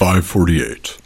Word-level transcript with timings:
548. 0.00 0.96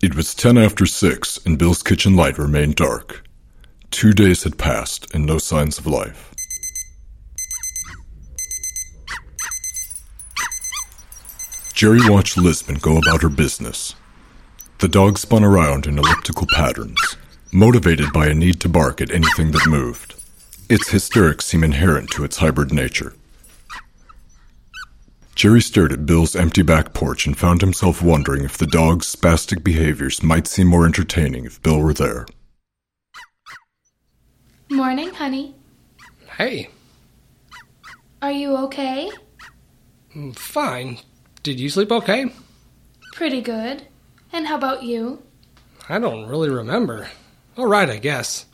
It 0.00 0.14
was 0.14 0.34
10 0.34 0.56
after 0.56 0.86
6 0.86 1.40
and 1.44 1.58
Bill's 1.58 1.82
kitchen 1.82 2.16
light 2.16 2.38
remained 2.38 2.76
dark. 2.76 3.22
Two 3.90 4.14
days 4.14 4.44
had 4.44 4.56
passed 4.56 5.14
and 5.14 5.26
no 5.26 5.36
signs 5.36 5.78
of 5.78 5.86
life. 5.86 6.32
Jerry 11.74 12.00
watched 12.08 12.38
Lisbon 12.38 12.76
go 12.76 12.96
about 12.96 13.20
her 13.20 13.28
business. 13.28 13.94
The 14.78 14.88
dog 14.88 15.18
spun 15.18 15.44
around 15.44 15.84
in 15.84 15.98
elliptical 15.98 16.46
patterns, 16.54 17.18
motivated 17.52 18.12
by 18.12 18.26
a 18.28 18.34
need 18.34 18.60
to 18.60 18.68
bark 18.68 19.00
at 19.00 19.10
anything 19.10 19.50
that 19.52 19.66
moved. 19.68 20.14
Its 20.68 20.88
hysterics 20.90 21.46
seem 21.46 21.64
inherent 21.64 22.10
to 22.10 22.24
its 22.24 22.36
hybrid 22.38 22.72
nature. 22.72 23.14
Jerry 25.34 25.60
stared 25.62 25.92
at 25.92 26.06
Bill's 26.06 26.36
empty 26.36 26.62
back 26.62 26.92
porch 26.92 27.26
and 27.26 27.36
found 27.36 27.60
himself 27.60 28.02
wondering 28.02 28.44
if 28.44 28.58
the 28.58 28.66
dog's 28.66 29.14
spastic 29.14 29.64
behaviors 29.64 30.22
might 30.22 30.46
seem 30.46 30.66
more 30.66 30.84
entertaining 30.84 31.44
if 31.46 31.62
Bill 31.62 31.80
were 31.80 31.94
there. 31.94 32.26
Morning, 34.70 35.10
honey. 35.14 35.54
Hey, 36.36 36.70
Are 38.22 38.30
you 38.30 38.54
okay? 38.56 39.10
Mm, 40.14 40.36
fine. 40.36 40.98
Did 41.42 41.58
you 41.58 41.70
sleep 41.70 41.90
okay? 41.90 42.26
Pretty 43.12 43.40
good. 43.40 43.86
And 44.32 44.46
how 44.46 44.56
about 44.56 44.82
you? 44.82 45.22
I 45.88 45.98
don't 45.98 46.26
really 46.28 46.50
remember. 46.50 47.08
All 47.60 47.66
right, 47.66 47.90
I 47.90 47.98
guess. 47.98 48.46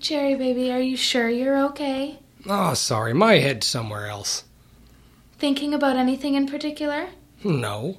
Cherry 0.00 0.36
baby, 0.36 0.70
are 0.70 0.78
you 0.80 0.96
sure 0.96 1.28
you're 1.28 1.58
okay? 1.70 2.20
Oh, 2.48 2.72
sorry, 2.74 3.12
my 3.12 3.38
head's 3.38 3.66
somewhere 3.66 4.06
else. 4.06 4.44
Thinking 5.36 5.74
about 5.74 5.96
anything 5.96 6.34
in 6.36 6.46
particular? 6.46 7.08
No, 7.42 7.98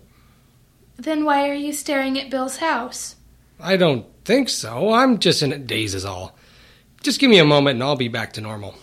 Then 0.95 1.25
why 1.25 1.49
are 1.49 1.53
you 1.53 1.73
staring 1.73 2.17
at 2.17 2.29
Bill's 2.29 2.57
house? 2.57 3.17
I 3.59 3.75
don't 3.75 4.05
think 4.23 4.47
so. 4.47 4.93
I'm 4.93 5.19
just 5.19 5.43
in 5.43 5.51
a 5.51 5.57
daze, 5.57 5.93
is 5.93 6.05
all. 6.05 6.37
Just 7.03 7.19
give 7.19 7.29
me 7.29 7.39
a 7.39 7.43
moment 7.43 7.73
and 7.75 7.83
I'll 7.83 7.97
be 7.97 8.07
back 8.07 8.31
to 8.33 8.41
normal. 8.41 8.75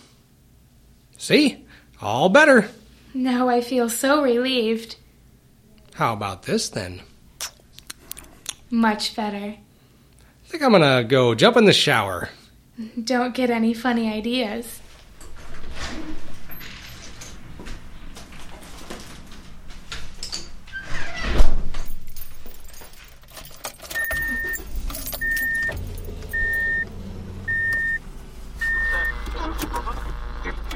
See? 1.17 1.65
All 1.99 2.29
better. 2.29 2.69
Now 3.15 3.49
I 3.49 3.59
feel 3.61 3.89
so 3.89 4.21
relieved. 4.21 4.97
How 5.95 6.13
about 6.13 6.43
this 6.43 6.69
then? 6.69 7.01
Much 8.69 9.15
better. 9.15 9.55
I 10.53 10.55
think 10.55 10.65
I'm 10.65 10.71
gonna 10.71 11.03
go 11.03 11.33
jump 11.33 11.57
in 11.57 11.65
the 11.65 11.73
shower. 11.73 12.29
Don't 13.03 13.33
get 13.33 13.49
any 13.49 13.73
funny 13.73 14.07
ideas. 14.07 14.81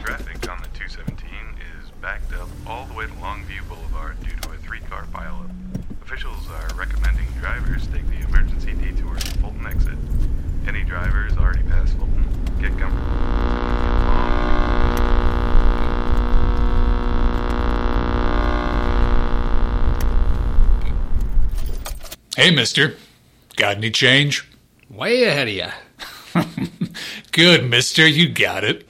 Traffic 0.02 0.50
on 0.50 0.60
the 0.60 0.70
217 0.74 1.30
is 1.62 1.92
backed 2.02 2.34
up 2.34 2.50
all 2.66 2.88
the 2.88 2.96
way 2.96 3.06
to 3.06 3.12
Longview 3.12 3.68
Boulevard 3.70 4.20
due 4.24 4.36
to 4.42 4.54
a 4.54 4.58
three-car 4.58 5.06
pileup. 5.14 5.52
Officials 6.02 6.50
are 6.50 6.74
recommending 6.76 7.28
drivers 7.40 7.86
take 7.88 8.08
the 8.08 8.20
emergency 8.28 8.74
detour 8.74 9.16
to 9.16 9.40
Fulton 9.40 9.68
exit. 9.68 9.98
Any 10.68 10.84
drivers 10.84 11.38
already 11.38 11.64
past 11.64 11.96
Fulton, 11.98 12.26
get 12.60 12.78
comfortable. 12.80 13.28
Hey, 22.38 22.52
mister. 22.52 22.96
Got 23.56 23.78
any 23.78 23.90
change? 23.90 24.48
Way 24.92 25.24
ahead 25.24 25.48
of 25.48 25.54
you. 26.36 26.86
Good, 27.32 27.68
mister. 27.68 28.08
You 28.08 28.30
got 28.30 28.64
it. 28.64 28.88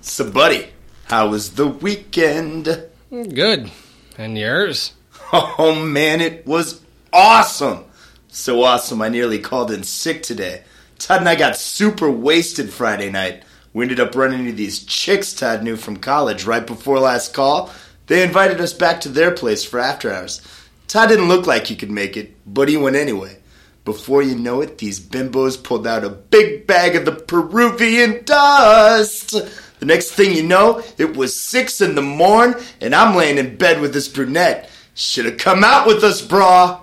So, 0.00 0.28
buddy, 0.28 0.70
how 1.04 1.28
was 1.28 1.52
the 1.52 1.68
weekend? 1.68 2.64
Good. 3.10 3.70
And 4.18 4.36
yours? 4.36 4.94
Oh 5.32 5.76
man, 5.76 6.20
it 6.20 6.44
was 6.44 6.80
awesome! 7.12 7.84
So 8.26 8.64
awesome, 8.64 9.00
I 9.02 9.08
nearly 9.08 9.38
called 9.38 9.70
in 9.70 9.84
sick 9.84 10.24
today. 10.24 10.64
Todd 10.98 11.20
and 11.20 11.28
I 11.28 11.36
got 11.36 11.56
super 11.56 12.10
wasted 12.10 12.72
Friday 12.72 13.08
night. 13.08 13.44
We 13.72 13.84
ended 13.84 14.00
up 14.00 14.16
running 14.16 14.40
into 14.40 14.52
these 14.52 14.82
chicks 14.82 15.32
Todd 15.32 15.62
knew 15.62 15.76
from 15.76 15.98
college 15.98 16.44
right 16.44 16.66
before 16.66 16.98
last 16.98 17.32
call. 17.32 17.70
They 18.10 18.24
invited 18.24 18.60
us 18.60 18.72
back 18.72 19.00
to 19.02 19.08
their 19.08 19.30
place 19.30 19.64
for 19.64 19.78
after 19.78 20.12
hours. 20.12 20.40
Todd 20.88 21.10
didn't 21.10 21.28
look 21.28 21.46
like 21.46 21.68
he 21.68 21.76
could 21.76 21.92
make 21.92 22.16
it, 22.16 22.34
but 22.44 22.68
he 22.68 22.76
went 22.76 22.96
anyway. 22.96 23.38
Before 23.84 24.20
you 24.20 24.34
know 24.34 24.60
it, 24.60 24.78
these 24.78 24.98
bimbos 24.98 25.62
pulled 25.62 25.86
out 25.86 26.02
a 26.02 26.10
big 26.10 26.66
bag 26.66 26.96
of 26.96 27.04
the 27.04 27.12
Peruvian 27.12 28.24
dust. 28.24 29.30
The 29.78 29.86
next 29.86 30.10
thing 30.10 30.34
you 30.34 30.42
know, 30.42 30.82
it 30.98 31.16
was 31.16 31.38
six 31.38 31.80
in 31.80 31.94
the 31.94 32.02
morn, 32.02 32.56
and 32.80 32.96
I'm 32.96 33.14
laying 33.14 33.38
in 33.38 33.56
bed 33.56 33.80
with 33.80 33.92
this 33.94 34.08
brunette. 34.08 34.68
Should 34.96 35.26
have 35.26 35.38
come 35.38 35.62
out 35.62 35.86
with 35.86 36.02
us, 36.02 36.20
brah. 36.20 36.80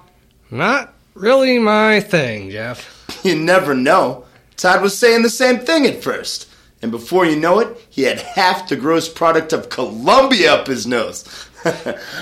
Not 0.50 0.94
really 1.14 1.60
my 1.60 2.00
thing, 2.00 2.52
Jeff. 2.52 3.20
You 3.26 3.36
never 3.36 3.76
know. 3.76 4.24
Todd 4.56 4.82
was 4.82 4.98
saying 4.98 5.24
the 5.24 5.30
same 5.30 5.60
thing 5.60 5.86
at 5.86 6.02
first. 6.02 6.47
And 6.82 6.92
before 6.92 7.26
you 7.26 7.36
know 7.36 7.60
it, 7.60 7.76
he 7.90 8.04
had 8.04 8.20
half 8.20 8.70
the 8.70 8.76
gross 8.76 9.10
product 9.10 9.52
of 9.52 9.70
Colombia 9.70 10.54
up 10.54 10.68
his 10.68 10.86
nose. 10.86 11.26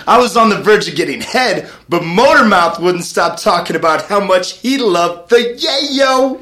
I 0.07 0.17
was 0.17 0.37
on 0.37 0.49
the 0.49 0.61
verge 0.61 0.87
of 0.87 0.95
getting 0.95 1.19
head, 1.21 1.69
but 1.89 2.03
Motormouth 2.03 2.79
wouldn't 2.79 3.03
stop 3.03 3.39
talking 3.39 3.75
about 3.75 4.05
how 4.05 4.23
much 4.23 4.59
he 4.59 4.77
loved 4.77 5.29
the 5.29 5.57
yayo. 5.59 6.41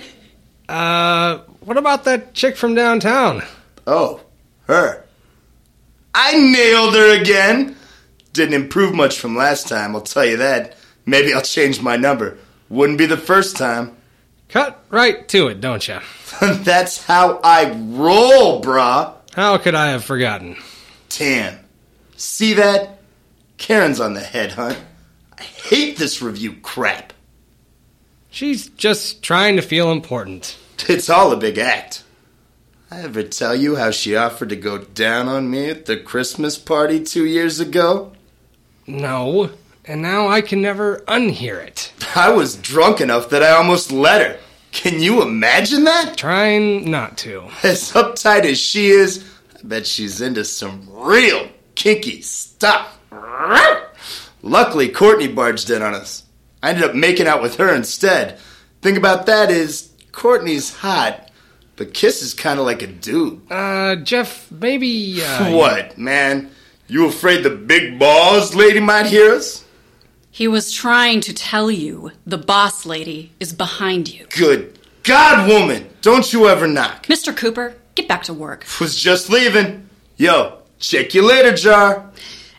Uh, 0.69 1.39
what 1.61 1.77
about 1.77 2.03
that 2.03 2.33
chick 2.33 2.55
from 2.55 2.75
downtown? 2.75 3.41
Oh, 3.87 4.21
her. 4.67 5.03
I 6.13 6.37
nailed 6.37 6.93
her 6.93 7.19
again. 7.19 7.75
Didn't 8.31 8.53
improve 8.53 8.93
much 8.93 9.19
from 9.19 9.35
last 9.35 9.67
time, 9.67 9.95
I'll 9.95 10.01
tell 10.01 10.25
you 10.25 10.37
that. 10.37 10.77
Maybe 11.05 11.33
I'll 11.33 11.41
change 11.41 11.81
my 11.81 11.97
number. 11.97 12.37
Wouldn't 12.69 12.97
be 12.97 13.05
the 13.05 13.17
first 13.17 13.57
time. 13.57 13.95
Cut 14.53 14.85
right 14.91 15.27
to 15.29 15.47
it, 15.47 15.61
don't 15.61 15.87
you? 15.87 15.97
That's 16.39 17.03
how 17.03 17.39
I 17.43 17.71
roll, 17.71 18.61
brah. 18.61 19.15
How 19.33 19.57
could 19.57 19.73
I 19.73 19.87
have 19.87 20.05
forgotten? 20.05 20.57
Tan. 21.09 21.57
See 22.17 22.53
that? 22.53 22.99
Karen's 23.57 23.99
on 23.99 24.13
the 24.13 24.19
head 24.19 24.51
hunt. 24.51 24.77
I 25.39 25.41
hate 25.41 25.97
this 25.97 26.21
review 26.21 26.53
crap. 26.61 27.13
She's 28.29 28.69
just 28.69 29.23
trying 29.23 29.55
to 29.55 29.63
feel 29.63 29.91
important. 29.91 30.55
It's 30.87 31.09
all 31.09 31.31
a 31.31 31.37
big 31.37 31.57
act. 31.57 32.03
I 32.91 33.01
ever 33.01 33.23
tell 33.23 33.55
you 33.55 33.77
how 33.77 33.89
she 33.89 34.15
offered 34.15 34.49
to 34.49 34.55
go 34.55 34.77
down 34.77 35.29
on 35.29 35.49
me 35.49 35.71
at 35.71 35.87
the 35.87 35.97
Christmas 35.97 36.59
party 36.59 37.03
two 37.03 37.25
years 37.25 37.59
ago? 37.59 38.13
No, 38.85 39.49
and 39.83 40.03
now 40.03 40.27
I 40.27 40.41
can 40.41 40.61
never 40.61 40.99
unhear 41.07 41.59
it. 41.65 41.91
I 42.15 42.29
was 42.29 42.55
drunk 42.55 43.01
enough 43.01 43.31
that 43.31 43.41
I 43.41 43.49
almost 43.49 43.91
let 43.91 44.21
her. 44.21 44.39
Can 44.73 44.99
you 44.99 45.21
imagine 45.21 45.83
that? 45.85 46.17
Trying 46.17 46.89
not 46.89 47.17
to. 47.19 47.43
As 47.63 47.91
uptight 47.93 48.43
as 48.43 48.59
she 48.59 48.87
is, 48.89 49.23
I 49.55 49.59
bet 49.63 49.85
she's 49.87 50.19
into 50.19 50.43
some 50.43 50.89
real 50.91 51.47
kinky 51.75 52.21
stuff. 52.21 52.99
Luckily, 54.41 54.89
Courtney 54.89 55.27
barged 55.29 55.69
in 55.69 55.81
on 55.81 55.93
us. 55.93 56.23
I 56.61 56.71
ended 56.71 56.83
up 56.83 56.95
making 56.95 57.27
out 57.27 57.41
with 57.41 57.55
her 57.57 57.73
instead. 57.73 58.39
Thing 58.81 58.97
about 58.97 59.27
that 59.27 59.49
is, 59.51 59.91
Courtney's 60.11 60.73
hot, 60.73 61.31
but 61.75 61.93
Kiss 61.93 62.21
is 62.21 62.33
kind 62.33 62.59
of 62.59 62.65
like 62.65 62.81
a 62.81 62.87
dude. 62.87 63.41
Uh, 63.51 63.95
Jeff, 63.97 64.51
maybe. 64.51 65.21
Uh, 65.23 65.51
what, 65.55 65.97
man? 65.97 66.51
You 66.87 67.07
afraid 67.07 67.43
the 67.43 67.51
big 67.51 67.99
balls 67.99 68.53
lady 68.55 68.79
might 68.79 69.05
hear 69.05 69.31
us? 69.31 69.62
He 70.33 70.47
was 70.47 70.71
trying 70.71 71.21
to 71.21 71.31
tell 71.31 71.69
you 71.69 72.11
the 72.25 72.39
boss 72.39 72.87
lady 72.87 73.33
is 73.39 73.53
behind 73.53 74.11
you. 74.11 74.25
Good 74.35 74.79
God, 75.03 75.47
woman! 75.47 75.87
Don't 76.01 76.33
you 76.33 76.47
ever 76.47 76.67
knock. 76.67 77.05
Mr. 77.05 77.37
Cooper, 77.37 77.75
get 77.93 78.07
back 78.07 78.23
to 78.23 78.33
work. 78.33 78.65
Was 78.81 78.99
just 78.99 79.29
leaving. 79.29 79.87
Yo, 80.17 80.57
check 80.79 81.13
you 81.13 81.21
later, 81.21 81.55
Jar. 81.55 82.09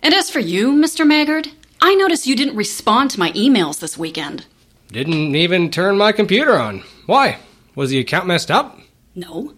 And 0.04 0.14
as 0.14 0.30
for 0.30 0.38
you, 0.38 0.70
Mr. 0.70 1.04
Maggard, 1.04 1.48
I 1.82 1.96
noticed 1.96 2.28
you 2.28 2.36
didn't 2.36 2.54
respond 2.54 3.10
to 3.10 3.18
my 3.18 3.32
emails 3.32 3.80
this 3.80 3.98
weekend. 3.98 4.46
Didn't 4.92 5.34
even 5.34 5.68
turn 5.68 5.98
my 5.98 6.12
computer 6.12 6.56
on. 6.56 6.84
Why? 7.06 7.38
Was 7.74 7.90
the 7.90 7.98
account 7.98 8.28
messed 8.28 8.52
up? 8.52 8.78
No. 9.16 9.52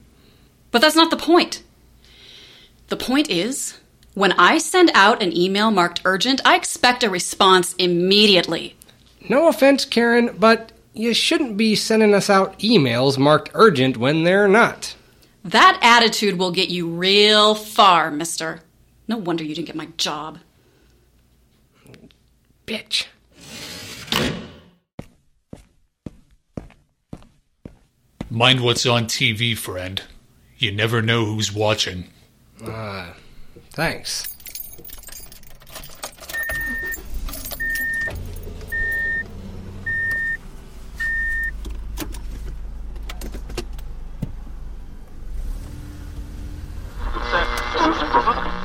But 0.71 0.81
that's 0.81 0.97
not 0.97 1.11
the 1.11 1.19
point. 1.19 1.63
The 2.89 2.97
point 2.97 3.29
is, 3.29 3.79
when 4.17 4.33
I 4.33 4.57
send 4.57 4.91
out 4.95 5.23
an 5.23 5.37
email 5.37 5.71
marked 5.71 6.01
urgent, 6.07 6.41
I 6.43 6.57
expect 6.57 7.05
a 7.05 7.11
response 7.11 7.75
immediately. 7.75 8.75
No 9.29 9.47
offense, 9.47 9.85
Karen, 9.85 10.35
but 10.39 10.73
you 10.95 11.13
shouldn't 11.13 11.59
be 11.59 11.77
sending 11.77 12.15
us 12.15 12.31
out 12.31 12.59
emails 12.61 13.19
marked 13.19 13.51
urgent 13.53 13.99
when 13.99 14.25
they're 14.25 14.49
not. 14.49 14.97
That 15.45 15.79
attitude 15.83 16.39
will 16.39 16.51
get 16.51 16.71
you 16.71 16.89
real 16.89 17.55
far, 17.55 18.11
mister. 18.11 18.61
No 19.07 19.19
wonder 19.19 19.45
you 19.45 19.55
didn't 19.55 19.67
get 19.67 19.77
my 19.77 19.89
job. 19.99 20.39
Bitch. 22.67 23.09
Mind 28.31 28.63
what's 28.63 28.87
on 28.87 29.05
TV, 29.05 29.55
friend. 29.55 30.01
You 30.57 30.73
never 30.73 31.03
know 31.03 31.27
who's 31.27 31.53
watching. 31.53 32.09
Uh, 32.65 33.13
thanks. 33.76 34.34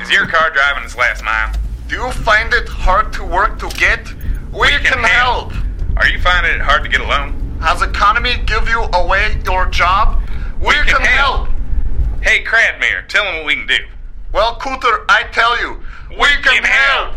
Is 0.01 0.09
your 0.09 0.27
car 0.27 0.49
driving 0.51 0.85
its 0.85 0.95
last 0.95 1.23
mile? 1.25 1.51
Do 1.89 1.97
you 1.97 2.11
find 2.11 2.53
it 2.53 2.69
hard 2.69 3.11
to 3.13 3.25
work 3.25 3.59
to 3.59 3.67
get? 3.77 4.13
We, 4.53 4.69
can, 4.69 5.03
help. 5.03 5.51
Are 5.97 6.07
you 6.07 6.19
finding 6.19 6.53
it 6.53 6.61
hard 6.61 6.83
to 6.83 6.89
get 6.89 7.01
a 7.01 7.05
loan? 7.05 7.59
Has 7.59 7.81
economy 7.81 8.35
give 8.45 8.69
you 8.69 8.81
away 8.93 9.41
your 9.43 9.65
job? 9.65 10.21
We, 10.61 10.73
can, 10.73 11.01
help. 11.01 11.49
Hey, 12.21 12.45
Cradmere, 12.45 13.09
tell 13.09 13.25
them 13.25 13.35
what 13.35 13.45
we 13.45 13.55
can 13.55 13.67
do. 13.67 13.77
Well, 14.33 14.55
Cooter, 14.55 15.03
I 15.09 15.23
tell 15.31 15.59
you, 15.59 15.81
we, 16.11 16.27
can, 16.41 16.63
help. 16.63 17.15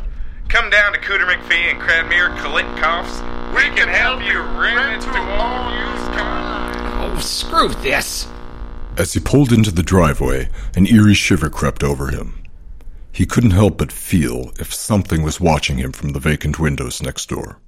Come 0.49 0.69
down 0.71 0.93
to 0.93 0.99
Cooter 1.01 1.27
McPhee 1.27 1.71
and 1.71 1.81
Cradmere, 1.81 2.41
collect 2.43 2.69
coughs. 2.79 3.21
We 3.55 3.63
can 3.77 3.89
help 3.89 4.21
you 4.23 4.41
rent 4.61 5.03
to 5.03 5.19
all 5.19 5.71
used 5.73 6.13
cars. 6.19 6.77
Oh, 7.01 7.21
screw 7.21 7.69
this. 7.83 8.27
As 8.97 9.13
he 9.13 9.21
pulled 9.21 9.53
into 9.53 9.71
the 9.71 9.83
driveway, 9.83 10.49
an 10.75 10.87
eerie 10.87 11.15
shiver 11.15 11.51
crept 11.51 11.85
over 11.85 12.09
him. 12.09 12.43
He 13.13 13.27
couldn't 13.27 13.53
help 13.53 13.79
but 13.79 13.93
feel 13.93 14.53
if 14.59 14.75
something 14.75 15.23
was 15.23 15.41
watching 15.41 15.79
him 15.79 15.93
from 15.93 16.11
the 16.11 16.21
vacant 16.21 16.59
windows 16.59 17.01
next 17.01 17.29
door. 17.29 17.59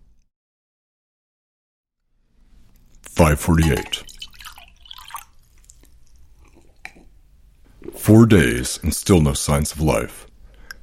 548. 3.03 4.16
Four 8.07 8.27
days 8.27 8.79
and 8.85 8.95
still 8.95 9.21
no 9.21 9.33
signs 9.33 9.73
of 9.73 9.81
life. 9.81 10.29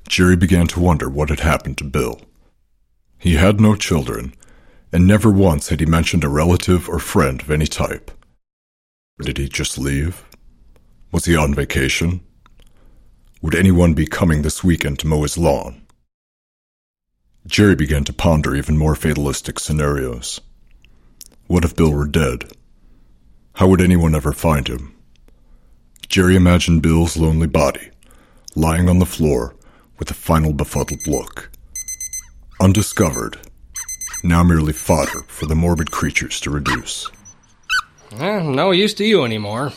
Jerry 0.10 0.36
began 0.36 0.68
to 0.68 0.82
wonder 0.82 1.10
what 1.10 1.30
had 1.30 1.40
happened 1.40 1.78
to 1.78 1.86
Bill. 1.86 2.20
He 3.18 3.36
had 3.36 3.62
no 3.62 3.76
children, 3.76 4.34
and 4.92 5.08
never 5.08 5.32
once 5.32 5.70
had 5.70 5.80
he 5.80 5.86
mentioned 5.86 6.26
a 6.26 6.28
relative 6.28 6.90
or 6.90 7.00
friend 7.00 7.42
of 7.42 7.50
any 7.50 7.66
type. 7.66 8.12
Did 9.22 9.38
he 9.38 9.48
just 9.48 9.78
leave? 9.78 10.26
Was 11.14 11.24
he 11.24 11.34
on 11.34 11.54
vacation? 11.54 12.20
Would 13.42 13.56
anyone 13.56 13.94
be 13.94 14.06
coming 14.06 14.42
this 14.42 14.62
weekend 14.62 15.00
to 15.00 15.08
mow 15.08 15.22
his 15.22 15.38
lawn? 15.38 15.82
Jerry 17.48 17.78
began 17.78 18.04
to 18.04 18.12
ponder 18.12 18.54
even 18.54 18.78
more 18.78 18.96
fatalistic 18.96 19.62
scenarios. 19.62 20.42
What 21.48 21.64
if 21.64 21.74
Bill 21.74 21.94
were 21.94 22.06
dead? 22.06 22.52
How 23.54 23.70
would 23.70 23.80
anyone 23.80 24.14
ever 24.14 24.34
find 24.34 24.68
him? 24.68 24.93
Jerry 26.08 26.36
imagined 26.36 26.82
Bill's 26.82 27.18
lonely 27.18 27.48
body, 27.48 27.90
lying 28.56 28.90
on 28.90 29.00
the 29.00 29.06
floor 29.06 29.56
with 29.98 30.12
a 30.12 30.14
final 30.14 30.54
befuddled 30.54 31.06
look. 31.08 31.50
Undiscovered, 32.60 33.38
now 34.24 34.44
merely 34.44 34.74
fodder 34.74 35.22
for 35.28 35.46
the 35.46 35.56
morbid 35.56 35.92
creatures 35.92 36.40
to 36.42 36.50
reduce. 36.50 37.10
Eh, 38.20 38.42
no 38.42 38.72
use 38.72 38.94
to 38.96 39.06
you 39.06 39.26
anymore. 39.26 39.72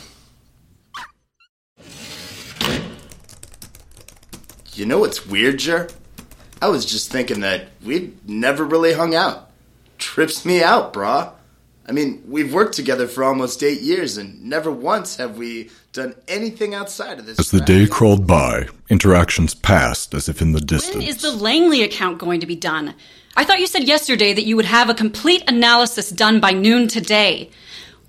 You 4.73 4.85
know 4.85 4.99
what's 4.99 5.25
weird, 5.25 5.57
Jer? 5.57 5.89
I 6.61 6.69
was 6.69 6.85
just 6.85 7.11
thinking 7.11 7.39
that 7.41 7.69
we'd 7.83 8.29
never 8.29 8.63
really 8.63 8.93
hung 8.93 9.15
out. 9.15 9.49
Trips 9.97 10.45
me 10.45 10.61
out, 10.61 10.93
brah. 10.93 11.31
I 11.89 11.93
mean, 11.93 12.21
we've 12.27 12.53
worked 12.53 12.75
together 12.75 13.07
for 13.07 13.23
almost 13.23 13.63
eight 13.63 13.79
years, 13.79 14.17
and 14.17 14.43
never 14.43 14.69
once 14.69 15.15
have 15.15 15.37
we 15.37 15.69
done 15.93 16.15
anything 16.27 16.73
outside 16.73 17.17
of 17.17 17.25
this. 17.25 17.39
As 17.39 17.49
the 17.49 17.61
day 17.61 17.87
crawled 17.87 18.27
by, 18.27 18.67
interactions 18.89 19.55
passed 19.55 20.13
as 20.13 20.27
if 20.27 20.41
in 20.41 20.51
the 20.51 20.59
distance. 20.59 20.97
When 20.97 21.07
is 21.07 21.21
the 21.21 21.31
Langley 21.31 21.83
account 21.83 22.17
going 22.17 22.41
to 22.41 22.45
be 22.45 22.57
done? 22.57 22.93
I 23.37 23.45
thought 23.45 23.59
you 23.59 23.67
said 23.67 23.83
yesterday 23.83 24.33
that 24.33 24.43
you 24.43 24.57
would 24.57 24.65
have 24.65 24.89
a 24.89 24.93
complete 24.93 25.43
analysis 25.47 26.09
done 26.09 26.41
by 26.41 26.51
noon 26.51 26.89
today. 26.89 27.51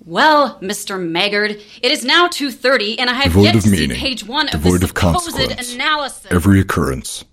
Well, 0.03 0.57
Mr. 0.59 0.99
Maggard, 0.99 1.51
it 1.51 1.91
is 1.91 2.03
now 2.03 2.27
2.30 2.27 2.95
and 2.99 3.09
I 3.09 3.13
have 3.13 3.25
Devoid 3.33 3.43
yet 3.45 3.55
of 3.55 3.63
to 3.63 3.69
meaning, 3.69 3.91
see 3.91 3.95
page 3.95 4.25
one 4.25 4.47
of 4.47 4.53
devoid 4.53 4.81
the 4.81 4.87
supposed 4.87 4.95
consequence. 5.35 5.73
analysis. 5.75 6.31
Every 6.31 6.59
occurrence, 6.59 7.25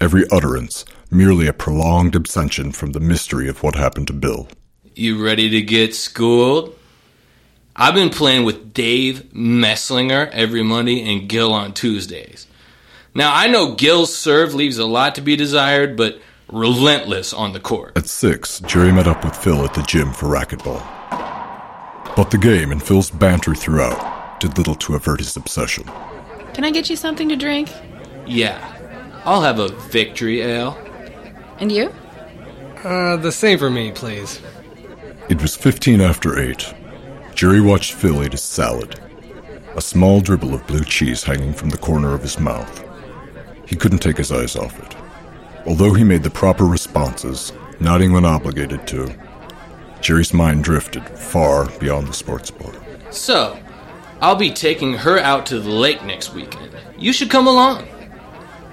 every 0.00 0.24
utterance, 0.30 0.84
merely 1.10 1.46
a 1.46 1.52
prolonged 1.52 2.16
abstention 2.16 2.72
from 2.72 2.92
the 2.92 3.00
mystery 3.00 3.48
of 3.48 3.62
what 3.62 3.74
happened 3.74 4.06
to 4.06 4.12
Bill. 4.14 4.48
You 4.94 5.24
ready 5.24 5.48
to 5.50 5.62
get 5.62 5.94
schooled? 5.94 6.78
I've 7.74 7.94
been 7.94 8.10
playing 8.10 8.44
with 8.44 8.74
Dave 8.74 9.22
Messlinger 9.32 10.28
every 10.30 10.62
Monday 10.62 11.10
and 11.10 11.26
Gil 11.30 11.54
on 11.54 11.72
Tuesdays. 11.72 12.46
Now, 13.14 13.34
I 13.34 13.46
know 13.46 13.74
Gil's 13.74 14.14
serve 14.14 14.52
leaves 14.52 14.76
a 14.76 14.84
lot 14.84 15.14
to 15.14 15.22
be 15.22 15.34
desired, 15.34 15.96
but 15.96 16.20
relentless 16.48 17.32
on 17.32 17.54
the 17.54 17.60
court. 17.60 17.96
At 17.96 18.06
six, 18.06 18.60
Jerry 18.60 18.92
met 18.92 19.06
up 19.06 19.24
with 19.24 19.34
Phil 19.34 19.64
at 19.64 19.72
the 19.72 19.82
gym 19.82 20.12
for 20.12 20.26
racquetball. 20.26 20.82
But 22.14 22.30
the 22.30 22.38
game 22.38 22.70
and 22.70 22.82
Phil's 22.82 23.10
banter 23.10 23.54
throughout 23.54 24.40
did 24.40 24.58
little 24.58 24.74
to 24.74 24.94
avert 24.94 25.20
his 25.20 25.34
obsession. 25.38 25.84
Can 26.52 26.64
I 26.64 26.70
get 26.70 26.90
you 26.90 26.96
something 26.96 27.30
to 27.30 27.36
drink? 27.36 27.70
Yeah, 28.26 28.60
I'll 29.24 29.42
have 29.42 29.58
a 29.58 29.68
victory 29.68 30.42
ale. 30.42 30.76
And 31.58 31.72
you? 31.72 31.90
Uh, 32.84 33.16
the 33.16 33.32
same 33.32 33.58
for 33.58 33.70
me, 33.70 33.92
please. 33.92 34.38
It 35.28 35.40
was 35.40 35.56
15 35.56 36.00
after 36.00 36.38
8. 36.38 36.74
Jerry 37.34 37.60
watched 37.60 37.94
Phil 37.94 38.22
eat 38.24 38.32
his 38.32 38.42
salad, 38.42 39.00
a 39.76 39.80
small 39.80 40.20
dribble 40.20 40.52
of 40.52 40.66
blue 40.66 40.84
cheese 40.84 41.22
hanging 41.22 41.54
from 41.54 41.70
the 41.70 41.78
corner 41.78 42.12
of 42.12 42.22
his 42.22 42.38
mouth. 42.38 42.84
He 43.64 43.76
couldn't 43.76 44.00
take 44.00 44.16
his 44.16 44.32
eyes 44.32 44.56
off 44.56 44.78
it. 44.82 44.96
Although 45.66 45.94
he 45.94 46.04
made 46.04 46.24
the 46.24 46.30
proper 46.30 46.64
responses, 46.64 47.52
nodding 47.78 48.12
when 48.12 48.24
obligated 48.24 48.86
to, 48.88 49.14
Jerry's 50.00 50.34
mind 50.34 50.64
drifted 50.64 51.08
far 51.08 51.70
beyond 51.78 52.08
the 52.08 52.12
sports 52.12 52.50
bar. 52.50 52.74
So, 53.10 53.58
I'll 54.20 54.34
be 54.34 54.50
taking 54.50 54.94
her 54.94 55.18
out 55.18 55.46
to 55.46 55.60
the 55.60 55.70
lake 55.70 56.04
next 56.04 56.34
weekend. 56.34 56.76
You 56.98 57.12
should 57.12 57.30
come 57.30 57.46
along. 57.46 57.86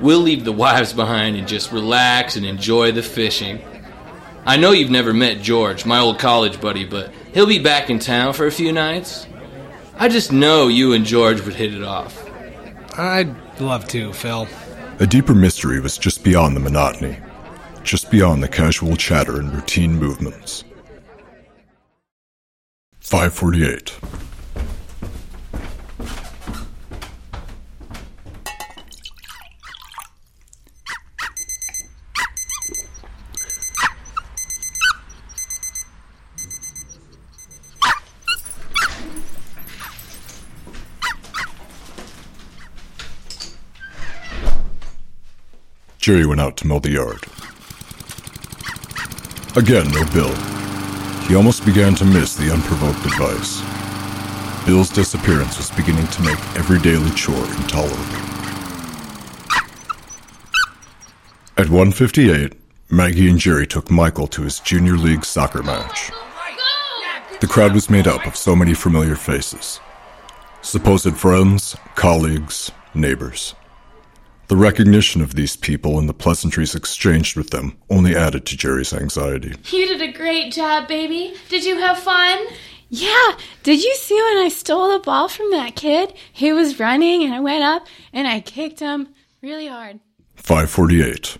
We'll 0.02 0.20
leave 0.20 0.46
the 0.46 0.52
wives 0.52 0.94
behind 0.94 1.36
and 1.36 1.48
just 1.48 1.72
relax 1.72 2.36
and 2.36 2.46
enjoy 2.46 2.92
the 2.92 3.04
fishing. 3.04 3.62
I 4.46 4.58
know 4.58 4.72
you've 4.72 4.90
never 4.90 5.14
met 5.14 5.42
George, 5.42 5.86
my 5.86 6.00
old 6.00 6.20
college 6.20 6.60
buddy, 6.60 6.86
but 6.86 7.12
he'll 7.34 7.46
be 7.46 7.60
back 7.60 7.90
in 7.90 8.00
town 8.00 8.34
for 8.34 8.48
a 8.48 8.52
few 8.52 8.72
nights. 8.72 9.28
I 9.98 10.08
just 10.08 10.32
know 10.32 10.68
you 10.68 10.94
and 10.94 11.06
George 11.06 11.42
would 11.42 11.56
hit 11.56 11.74
it 11.74 11.84
off. 11.84 12.26
I'd 12.98 13.36
love 13.60 13.88
to, 13.90 14.14
Phil. 14.14 14.48
A 15.00 15.08
deeper 15.08 15.36
mystery 15.36 15.80
was 15.80 15.98
just 15.98 16.24
beyond 16.24 16.56
the 16.56 16.60
monotony, 16.60 17.18
just 17.84 18.10
beyond 18.10 18.42
the 18.42 18.48
casual 18.48 18.96
chatter 18.96 19.40
and 19.40 19.54
routine 19.54 19.96
movements. 19.96 20.64
548. 23.02 24.19
Jerry 46.10 46.26
went 46.26 46.42
out 46.42 46.58
to 46.58 46.66
mow 46.66 46.80
the 46.80 46.90
yard. 46.90 47.24
Again, 49.56 49.92
no 49.92 50.04
Bill. 50.12 50.34
He 51.28 51.36
almost 51.36 51.64
began 51.68 51.94
to 51.94 52.04
miss 52.04 52.36
the 52.36 52.52
unprovoked 52.52 53.06
advice. 53.06 53.62
Bill's 54.66 54.90
disappearance 54.90 55.58
was 55.58 55.70
beginning 55.70 56.08
to 56.08 56.24
make 56.24 56.40
every 56.56 56.80
daily 56.80 57.12
chore 57.12 57.46
intolerable. 57.62 58.04
At 61.60 61.70
158, 61.70 62.54
Maggie 62.90 63.30
and 63.30 63.38
Jerry 63.38 63.68
took 63.68 63.92
Michael 63.92 64.26
to 64.30 64.42
his 64.42 64.60
junior 64.62 64.98
league 64.98 65.24
soccer 65.24 65.62
match. 65.62 66.10
The 67.40 67.46
crowd 67.46 67.76
was 67.76 67.92
made 67.92 68.08
up 68.08 68.26
of 68.26 68.36
so 68.36 68.56
many 68.56 68.74
familiar 68.74 69.16
faces 69.16 69.80
supposed 70.64 71.16
friends, 71.16 71.76
colleagues, 71.94 72.72
neighbors. 72.96 73.54
The 74.50 74.58
recognition 74.58 75.22
of 75.22 75.36
these 75.36 75.56
people 75.56 76.00
and 76.00 76.10
the 76.10 76.14
pleasantries 76.14 76.74
exchanged 76.74 77.38
with 77.38 77.52
them 77.52 77.78
only 77.88 78.16
added 78.16 78.48
to 78.48 78.58
Jerry's 78.58 78.92
anxiety. 78.92 79.54
You 79.70 79.88
did 79.88 80.02
a 80.02 80.12
great 80.12 80.52
job, 80.52 80.88
baby. 80.88 81.36
Did 81.50 81.66
you 81.66 81.78
have 81.78 82.00
fun? 82.00 82.48
Yeah, 82.90 83.38
did 83.62 83.84
you 83.84 83.94
see 83.94 84.16
when 84.16 84.44
I 84.44 84.50
stole 84.50 84.92
the 84.92 84.98
ball 84.98 85.28
from 85.28 85.52
that 85.52 85.76
kid? 85.76 86.16
He 86.34 86.52
was 86.52 86.80
running 86.80 87.24
and 87.24 87.32
I 87.32 87.40
went 87.40 87.64
up 87.64 87.86
and 88.12 88.28
I 88.28 88.40
kicked 88.40 88.80
him 88.80 89.10
really 89.44 89.68
hard. 89.68 90.00
548. 90.36 91.38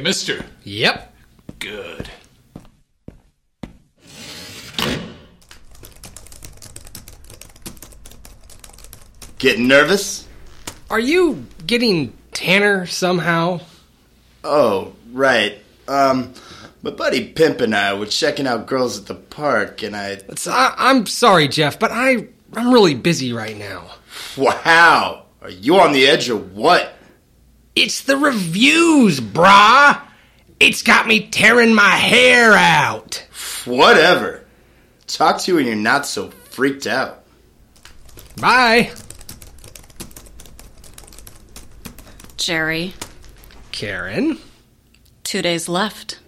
Mister. 0.00 0.44
Yep. 0.64 1.14
Good. 1.58 2.10
Getting 9.38 9.68
nervous? 9.68 10.26
Are 10.90 11.00
you 11.00 11.46
getting 11.66 12.12
tanner 12.32 12.86
somehow? 12.86 13.60
Oh, 14.44 14.92
right. 15.12 15.58
Um, 15.88 16.34
my 16.82 16.90
buddy 16.90 17.28
Pimp 17.28 17.60
and 17.60 17.74
I 17.74 17.94
were 17.94 18.06
checking 18.06 18.46
out 18.46 18.66
girls 18.66 18.98
at 18.98 19.06
the 19.06 19.14
park, 19.14 19.82
and 19.82 19.96
I. 19.96 20.10
It's, 20.28 20.46
I, 20.46 20.74
I'm 20.76 21.06
sorry, 21.06 21.48
Jeff, 21.48 21.78
but 21.78 21.90
I 21.90 22.28
I'm 22.54 22.72
really 22.72 22.94
busy 22.94 23.32
right 23.32 23.56
now. 23.56 23.90
Wow! 24.36 25.24
Are 25.40 25.50
you 25.50 25.78
on 25.80 25.92
the 25.92 26.06
edge 26.06 26.28
or 26.28 26.36
what? 26.36 26.92
It's 27.82 28.02
the 28.02 28.18
reviews, 28.18 29.20
brah. 29.20 30.02
It's 30.60 30.82
got 30.82 31.06
me 31.06 31.28
tearing 31.28 31.74
my 31.74 31.88
hair 31.88 32.52
out. 32.52 33.26
Whatever. 33.64 34.44
Talk 35.06 35.38
to 35.40 35.50
you 35.50 35.54
when 35.56 35.64
you're 35.64 35.76
not 35.76 36.04
so 36.04 36.28
freaked 36.28 36.86
out. 36.86 37.24
Bye, 38.38 38.92
Jerry, 42.36 42.92
Karen. 43.72 44.36
two 45.24 45.40
days 45.40 45.66
left. 45.66 46.20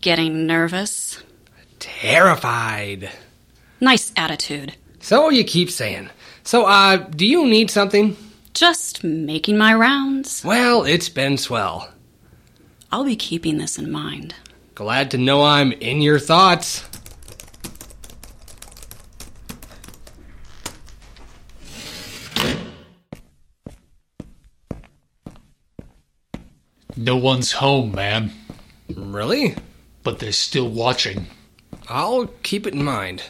Getting 0.00 0.46
nervous. 0.46 1.20
Terrified. 1.80 3.10
Nice 3.80 4.12
attitude. 4.16 4.76
So 5.00 5.28
you 5.28 5.42
keep 5.42 5.72
saying. 5.72 6.10
So, 6.44 6.66
uh, 6.66 6.98
do 6.98 7.26
you 7.26 7.46
need 7.48 7.68
something? 7.68 8.16
Just 8.58 9.04
making 9.04 9.56
my 9.56 9.72
rounds. 9.72 10.42
Well, 10.44 10.82
it's 10.82 11.08
been 11.08 11.38
swell. 11.38 11.92
I'll 12.90 13.04
be 13.04 13.14
keeping 13.14 13.58
this 13.58 13.78
in 13.78 13.88
mind. 13.88 14.34
Glad 14.74 15.12
to 15.12 15.16
know 15.16 15.44
I'm 15.44 15.70
in 15.70 16.02
your 16.02 16.18
thoughts. 16.18 16.84
No 26.96 27.16
one's 27.16 27.52
home, 27.52 27.92
man. 27.92 28.32
Really? 28.92 29.54
But 30.02 30.18
they're 30.18 30.32
still 30.32 30.68
watching. 30.68 31.28
I'll 31.88 32.26
keep 32.42 32.66
it 32.66 32.74
in 32.74 32.82
mind. 32.82 33.22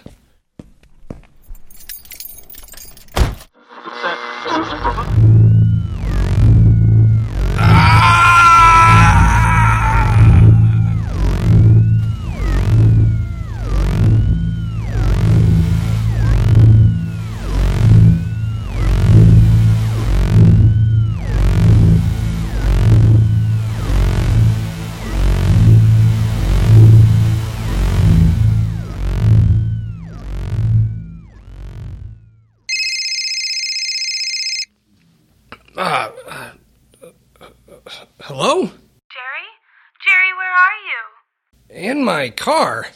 My 42.09 42.31
car. 42.31 42.87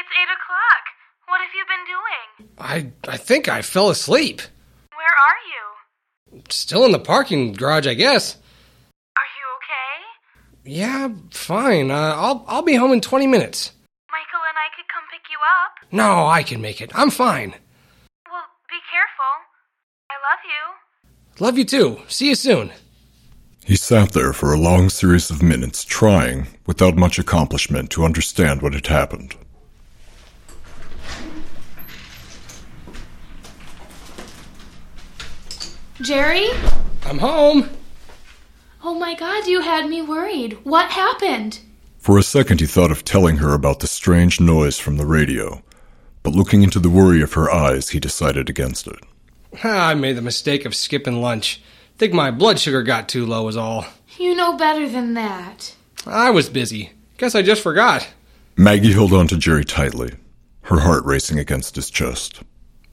It's 0.00 0.12
8 0.18 0.36
o'clock. 0.38 0.82
What 1.28 1.40
have 1.44 1.54
you 1.58 1.64
been 1.72 1.84
doing? 1.94 2.26
I 2.58 3.12
I 3.14 3.18
think 3.18 3.48
I 3.48 3.60
fell 3.60 3.90
asleep. 3.90 4.40
Where 5.00 5.16
are 5.28 5.40
you? 5.52 6.42
Still 6.48 6.86
in 6.86 6.92
the 6.92 6.98
parking 6.98 7.52
garage, 7.52 7.86
I 7.86 7.92
guess. 7.94 8.36
Are 9.20 9.30
you 9.36 9.44
okay? 9.58 9.92
Yeah, 10.80 11.08
fine. 11.30 11.90
Uh, 11.90 12.14
I'll 12.16 12.44
I'll 12.48 12.62
be 12.62 12.76
home 12.76 12.94
in 12.94 13.02
20 13.02 13.26
minutes. 13.26 13.72
Michael 14.10 14.44
and 14.48 14.56
I 14.56 14.68
could 14.74 14.88
come 14.94 15.04
pick 15.12 15.24
you 15.30 15.38
up. 15.60 15.72
No, 15.92 16.26
I 16.26 16.42
can 16.42 16.60
make 16.62 16.80
it. 16.80 16.90
I'm 16.94 17.10
fine. 17.10 17.50
Well, 18.32 18.48
be 18.70 18.80
careful. 18.94 19.32
I 20.08 20.16
love 20.28 20.42
you. 20.52 21.44
Love 21.44 21.58
you 21.58 21.66
too. 21.66 22.00
See 22.08 22.28
you 22.28 22.34
soon. 22.34 22.72
He 23.66 23.74
sat 23.74 24.12
there 24.12 24.32
for 24.32 24.52
a 24.52 24.58
long 24.60 24.88
series 24.90 25.28
of 25.28 25.42
minutes, 25.42 25.82
trying, 25.82 26.46
without 26.66 26.96
much 26.96 27.18
accomplishment, 27.18 27.90
to 27.90 28.04
understand 28.04 28.62
what 28.62 28.74
had 28.74 28.86
happened. 28.86 29.34
Jerry? 36.00 36.46
I'm 37.06 37.18
home. 37.18 37.68
Oh 38.84 38.94
my 38.94 39.14
god, 39.14 39.48
you 39.48 39.62
had 39.62 39.88
me 39.88 40.00
worried. 40.00 40.56
What 40.62 40.92
happened? 40.92 41.58
For 41.98 42.18
a 42.18 42.22
second, 42.22 42.60
he 42.60 42.66
thought 42.66 42.92
of 42.92 43.02
telling 43.02 43.38
her 43.38 43.52
about 43.52 43.80
the 43.80 43.88
strange 43.88 44.40
noise 44.40 44.78
from 44.78 44.96
the 44.96 45.06
radio, 45.06 45.64
but 46.22 46.36
looking 46.36 46.62
into 46.62 46.78
the 46.78 46.88
worry 46.88 47.20
of 47.20 47.32
her 47.32 47.50
eyes, 47.50 47.88
he 47.88 47.98
decided 47.98 48.48
against 48.48 48.86
it. 48.86 49.00
Ah, 49.64 49.88
I 49.88 49.94
made 49.94 50.16
the 50.16 50.22
mistake 50.22 50.64
of 50.64 50.72
skipping 50.72 51.20
lunch. 51.20 51.60
Think 51.98 52.12
my 52.12 52.30
blood 52.30 52.58
sugar 52.58 52.82
got 52.82 53.08
too 53.08 53.24
low, 53.24 53.48
is 53.48 53.56
all. 53.56 53.86
You 54.18 54.34
know 54.34 54.56
better 54.56 54.88
than 54.88 55.14
that. 55.14 55.74
I 56.06 56.30
was 56.30 56.48
busy. 56.48 56.92
Guess 57.16 57.34
I 57.34 57.42
just 57.42 57.62
forgot. 57.62 58.06
Maggie 58.56 58.92
held 58.92 59.12
on 59.12 59.26
to 59.28 59.36
Jerry 59.36 59.64
tightly, 59.64 60.12
her 60.62 60.80
heart 60.80 61.04
racing 61.04 61.38
against 61.38 61.76
his 61.76 61.90
chest. 61.90 62.42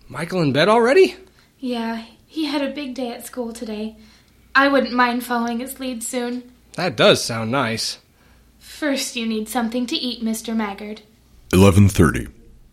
Michael 0.08 0.42
in 0.42 0.54
bed 0.54 0.70
already? 0.70 1.16
Yeah, 1.60 2.06
he 2.28 2.46
had 2.46 2.62
a 2.62 2.74
big 2.74 2.96
day 2.96 3.12
at 3.12 3.26
school 3.26 3.52
today. 3.54 3.98
I 4.56 4.68
wouldn't 4.68 4.94
mind 4.94 5.24
following 5.24 5.60
his 5.60 5.80
lead 5.80 6.04
soon. 6.04 6.52
That 6.76 6.96
does 6.96 7.24
sound 7.24 7.52
nice. 7.52 8.00
First, 8.60 9.16
you 9.16 9.26
need 9.26 9.50
something 9.50 9.86
to 9.88 9.96
eat, 9.96 10.24
Mr. 10.24 10.56
Maggard. 10.56 11.02
11:30. 11.52 12.30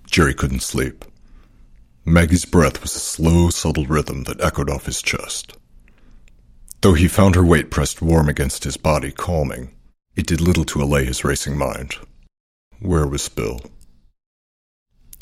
Jerry 0.07 0.35
couldn't 0.35 0.63
sleep. 0.63 1.05
Maggie's 2.05 2.45
breath 2.45 2.81
was 2.83 2.95
a 2.97 3.01
slow, 3.01 3.51
subtle 3.51 3.87
rhythm 3.87 4.25
that 4.25 4.41
echoed 4.41 4.71
off 4.71 4.87
his 4.87 5.03
chest. 5.03 5.53
Though 6.83 6.95
he 6.95 7.09
found 7.09 7.35
her 7.35 7.45
weight 7.45 7.71
pressed 7.71 8.01
warm 8.01 8.29
against 8.29 8.65
his 8.65 8.79
body 8.79 9.13
calming, 9.13 9.71
it 10.17 10.27
did 10.27 10.41
little 10.41 10.65
to 10.65 10.83
allay 10.83 11.05
his 11.05 11.25
racing 11.25 11.59
mind. 11.59 11.97
Where 12.79 13.07
was 13.07 13.29
Bill? 13.29 13.61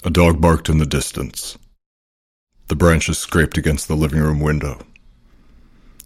A 0.04 0.10
dog 0.10 0.40
barked 0.40 0.68
in 0.68 0.78
the 0.78 0.86
distance. 0.86 1.58
The 2.68 2.76
branches 2.76 3.18
scraped 3.18 3.58
against 3.58 3.88
the 3.88 3.96
living 3.96 4.20
room 4.20 4.38
window. 4.38 4.78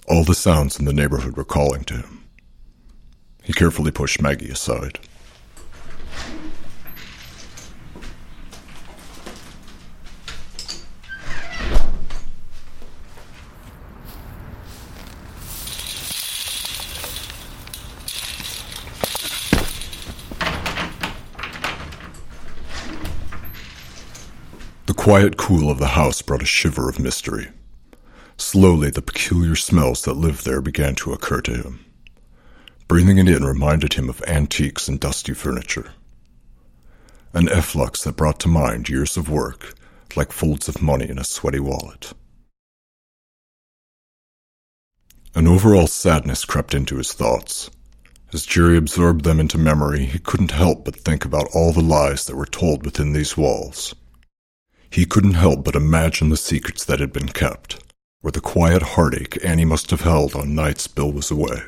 All 0.08 0.24
the 0.24 0.34
sounds 0.34 0.78
in 0.78 0.86
the 0.86 0.92
neighborhood 0.92 1.36
were 1.36 1.44
calling 1.44 1.84
to 1.84 1.98
him. 1.98 2.24
He 3.42 3.52
carefully 3.52 3.90
pushed 3.90 4.22
Maggie 4.22 4.50
aside. 4.50 5.00
Quiet 25.02 25.36
cool 25.36 25.68
of 25.68 25.80
the 25.80 25.88
house 25.88 26.22
brought 26.22 26.44
a 26.44 26.46
shiver 26.46 26.88
of 26.88 27.00
mystery. 27.00 27.48
Slowly, 28.36 28.88
the 28.88 29.02
peculiar 29.02 29.56
smells 29.56 30.02
that 30.02 30.14
lived 30.14 30.44
there 30.44 30.60
began 30.60 30.94
to 30.94 31.12
occur 31.12 31.40
to 31.40 31.54
him. 31.60 31.84
Breathing 32.86 33.18
it 33.18 33.28
in 33.28 33.44
reminded 33.44 33.94
him 33.94 34.08
of 34.08 34.22
antiques 34.28 34.86
and 34.86 35.00
dusty 35.00 35.34
furniture. 35.34 35.90
an 37.32 37.48
efflux 37.48 38.04
that 38.04 38.14
brought 38.14 38.38
to 38.38 38.48
mind 38.48 38.88
years 38.88 39.16
of 39.16 39.28
work, 39.28 39.74
like 40.14 40.30
folds 40.30 40.68
of 40.68 40.80
money 40.80 41.08
in 41.08 41.18
a 41.18 41.24
sweaty 41.24 41.58
wallet. 41.58 42.12
An 45.34 45.48
overall 45.48 45.88
sadness 45.88 46.44
crept 46.44 46.74
into 46.74 46.98
his 46.98 47.12
thoughts. 47.12 47.70
As 48.32 48.46
Jerry 48.46 48.76
absorbed 48.76 49.24
them 49.24 49.40
into 49.40 49.58
memory, 49.58 50.04
he 50.04 50.20
couldn't 50.20 50.52
help 50.52 50.84
but 50.84 50.94
think 50.94 51.24
about 51.24 51.48
all 51.52 51.72
the 51.72 51.82
lies 51.82 52.26
that 52.26 52.36
were 52.36 52.46
told 52.46 52.84
within 52.84 53.14
these 53.14 53.36
walls. 53.36 53.96
He 54.92 55.06
couldn't 55.06 55.34
help 55.34 55.64
but 55.64 55.74
imagine 55.74 56.28
the 56.28 56.36
secrets 56.36 56.84
that 56.84 57.00
had 57.00 57.14
been 57.14 57.28
kept, 57.28 57.82
or 58.22 58.30
the 58.30 58.42
quiet 58.42 58.82
heartache 58.82 59.42
Annie 59.42 59.64
must 59.64 59.90
have 59.90 60.02
held 60.02 60.34
on 60.34 60.54
nights 60.54 60.86
Bill 60.86 61.10
was 61.10 61.30
away. 61.30 61.62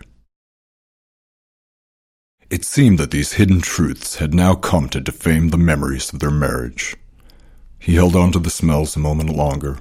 It 2.51 2.67
seemed 2.67 2.99
that 2.99 3.13
these 3.13 3.33
hidden 3.33 3.63
truths 3.63 4.17
had 4.17 4.35
now 4.35 4.55
come 4.55 4.91
to 4.91 5.01
defame 5.01 5.49
the 5.49 5.57
memories 5.57 6.13
of 6.13 6.21
their 6.21 6.31
marriage. 6.31 6.97
He 7.79 7.95
held 7.95 8.15
on 8.15 8.31
to 8.33 8.39
the 8.39 8.51
smells 8.51 8.95
a 8.95 8.99
moment 8.99 9.31
longer. 9.31 9.79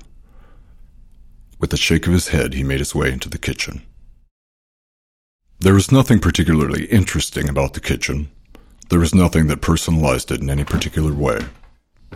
With 1.59 1.73
a 1.73 1.77
shake 1.77 2.07
of 2.07 2.13
his 2.13 2.29
head, 2.29 2.53
he 2.53 2.63
made 2.63 2.79
his 2.79 2.95
way 2.95 3.11
into 3.11 3.27
the 3.27 3.37
kitchen. 3.37 3.81
There 5.59 5.73
was 5.73 5.91
nothing 5.91 6.19
particularly 6.19 6.85
interesting 6.85 7.49
about 7.49 7.73
the 7.73 7.81
kitchen. 7.81 8.31
There 8.89 8.99
was 8.99 9.13
nothing 9.13 9.47
that 9.47 9.59
personalized 9.59 10.31
it 10.31 10.39
in 10.39 10.49
any 10.49 10.63
particular 10.63 11.13
way. 11.13 11.39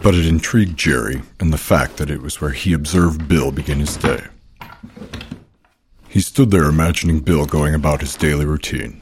But 0.02 0.16
it 0.16 0.26
intrigued 0.26 0.78
Jerry 0.78 1.22
and 1.40 1.52
the 1.52 1.58
fact 1.58 1.98
that 1.98 2.10
it 2.10 2.22
was 2.22 2.40
where 2.40 2.52
he 2.52 2.74
observed 2.74 3.28
Bill 3.28 3.52
begin 3.52 3.80
his 3.80 3.98
day. 3.98 4.24
He 6.08 6.22
stood 6.22 6.52
there 6.52 6.64
imagining 6.64 7.20
Bill 7.20 7.46
going 7.46 7.76
about 7.76 8.02
his 8.02 8.16
daily 8.16 8.46
routine. 8.46 9.02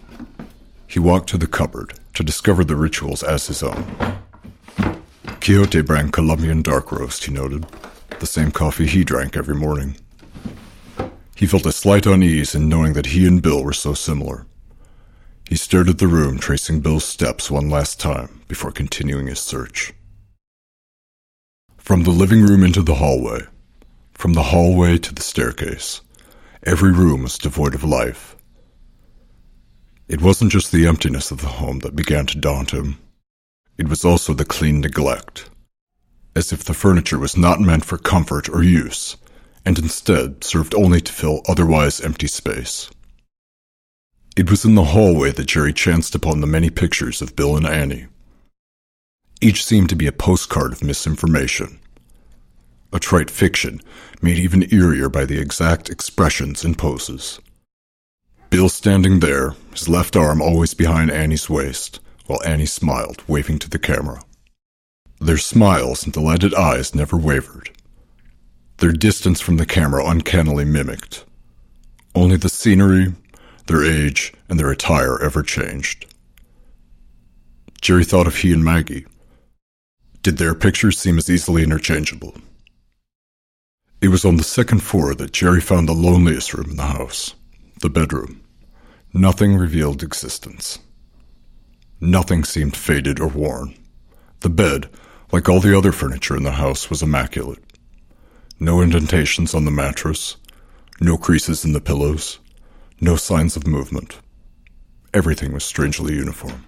He 0.87 0.99
walked 0.99 1.29
to 1.29 1.37
the 1.37 1.47
cupboard 1.47 1.93
to 2.13 2.23
discover 2.23 2.63
the 2.63 2.75
rituals 2.75 3.23
as 3.23 3.47
his 3.47 3.61
own. 3.61 3.85
Quixote 5.41 5.81
brand 5.81 6.11
Colombian 6.13 6.61
dark 6.61 6.91
roast, 6.91 7.25
he 7.25 7.31
noted, 7.31 7.65
the 8.19 8.25
same 8.25 8.51
coffee 8.51 8.87
he 8.87 9.03
drank 9.03 9.37
every 9.37 9.55
morning. 9.55 9.97
He 11.35 11.45
felt 11.45 11.65
a 11.65 11.71
slight 11.71 12.05
unease 12.05 12.55
in 12.55 12.69
knowing 12.69 12.93
that 12.93 13.07
he 13.07 13.27
and 13.27 13.41
Bill 13.41 13.63
were 13.63 13.73
so 13.73 13.93
similar. 13.93 14.45
He 15.47 15.55
stared 15.55 15.89
at 15.89 15.99
the 15.99 16.07
room, 16.07 16.39
tracing 16.39 16.79
Bill's 16.79 17.05
steps 17.05 17.51
one 17.51 17.69
last 17.69 17.99
time 17.99 18.41
before 18.47 18.71
continuing 18.71 19.27
his 19.27 19.39
search. 19.39 19.93
From 21.85 22.01
the 22.01 22.09
living 22.09 22.41
room 22.41 22.63
into 22.63 22.81
the 22.81 22.95
hallway, 22.95 23.41
from 24.15 24.33
the 24.33 24.41
hallway 24.41 24.97
to 24.97 25.13
the 25.13 25.21
staircase, 25.21 26.01
every 26.63 26.91
room 26.91 27.21
was 27.21 27.37
devoid 27.37 27.75
of 27.75 27.83
life. 27.83 28.35
It 30.07 30.19
wasn't 30.19 30.51
just 30.51 30.71
the 30.71 30.87
emptiness 30.87 31.29
of 31.29 31.41
the 31.41 31.59
home 31.61 31.81
that 31.81 31.95
began 31.95 32.25
to 32.25 32.39
daunt 32.39 32.71
him. 32.71 32.97
It 33.77 33.87
was 33.87 34.03
also 34.03 34.33
the 34.33 34.45
clean 34.45 34.81
neglect, 34.81 35.51
as 36.35 36.51
if 36.51 36.63
the 36.63 36.73
furniture 36.73 37.19
was 37.19 37.37
not 37.37 37.61
meant 37.61 37.85
for 37.85 37.99
comfort 37.99 38.49
or 38.49 38.63
use, 38.63 39.15
and 39.63 39.77
instead 39.77 40.43
served 40.43 40.73
only 40.73 41.01
to 41.01 41.13
fill 41.13 41.43
otherwise 41.47 42.01
empty 42.01 42.25
space. 42.25 42.89
It 44.35 44.49
was 44.49 44.65
in 44.65 44.73
the 44.73 44.85
hallway 44.85 45.31
that 45.33 45.45
Jerry 45.45 45.71
chanced 45.71 46.15
upon 46.15 46.41
the 46.41 46.47
many 46.47 46.71
pictures 46.71 47.21
of 47.21 47.35
Bill 47.35 47.55
and 47.55 47.67
Annie. 47.67 48.07
Each 49.45 49.63
seemed 49.63 49.89
to 49.89 49.95
be 49.95 50.07
a 50.07 50.11
postcard 50.11 50.73
of 50.73 50.83
misinformation. 50.83 51.77
A 52.91 52.99
trite 52.99 53.29
fiction 53.29 53.79
made 54.19 54.39
even 54.39 54.63
eerier 54.63 55.07
by 55.07 55.23
the 55.23 55.37
exact 55.37 55.87
expressions 55.87 56.65
and 56.65 56.75
poses. 56.75 57.39
Bill 58.49 58.69
standing 58.69 59.19
there, 59.19 59.53
his 59.71 59.87
left 59.87 60.15
arm 60.15 60.41
always 60.41 60.73
behind 60.73 61.11
Annie's 61.11 61.47
waist, 61.47 61.99
while 62.25 62.41
Annie 62.43 62.65
smiled, 62.65 63.21
waving 63.27 63.59
to 63.59 63.69
the 63.69 63.77
camera. 63.77 64.23
Their 65.21 65.37
smiles 65.37 66.03
and 66.03 66.11
delighted 66.11 66.55
eyes 66.55 66.95
never 66.95 67.15
wavered. 67.15 67.69
Their 68.77 68.93
distance 68.93 69.41
from 69.41 69.57
the 69.57 69.67
camera 69.67 70.07
uncannily 70.07 70.65
mimicked. 70.65 71.23
Only 72.15 72.37
the 72.37 72.49
scenery, 72.49 73.13
their 73.67 73.85
age, 73.85 74.33
and 74.49 74.59
their 74.59 74.71
attire 74.71 75.21
ever 75.21 75.43
changed. 75.43 76.07
Jerry 77.79 78.05
thought 78.05 78.25
of 78.25 78.37
he 78.37 78.51
and 78.51 78.65
Maggie. 78.65 79.05
Did 80.25 80.39
their 80.39 80.55
pictures 80.55 80.97
seem 80.97 81.19
as 81.19 81.29
easily 81.29 81.61
interchangeable? 81.61 82.33
It 84.01 84.07
was 84.07 84.25
on 84.25 84.37
the 84.37 84.43
second 84.43 84.79
floor 84.79 85.13
that 85.13 85.33
Jerry 85.33 85.61
found 85.61 85.87
the 85.87 85.93
loneliest 85.93 86.51
room 86.51 86.71
in 86.71 86.77
the 86.77 86.81
house 86.97 87.35
the 87.81 87.91
bedroom. 87.91 88.41
Nothing 89.13 89.55
revealed 89.55 90.01
existence. 90.01 90.79
Nothing 92.01 92.43
seemed 92.43 92.75
faded 92.75 93.19
or 93.19 93.27
worn. 93.27 93.75
The 94.39 94.49
bed, 94.49 94.89
like 95.31 95.47
all 95.47 95.59
the 95.59 95.77
other 95.77 95.91
furniture 95.91 96.35
in 96.35 96.41
the 96.41 96.53
house, 96.53 96.89
was 96.89 97.03
immaculate. 97.03 97.63
No 98.59 98.81
indentations 98.81 99.53
on 99.53 99.65
the 99.65 99.69
mattress, 99.69 100.37
no 100.99 101.19
creases 101.19 101.63
in 101.63 101.73
the 101.73 101.79
pillows, 101.79 102.39
no 102.99 103.15
signs 103.15 103.55
of 103.55 103.67
movement. 103.67 104.17
Everything 105.13 105.53
was 105.53 105.63
strangely 105.63 106.15
uniform. 106.15 106.65